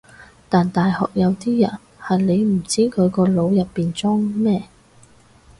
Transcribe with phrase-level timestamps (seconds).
[0.49, 4.63] 但大學有啲人係你唔知佢個腦入面裝咗乜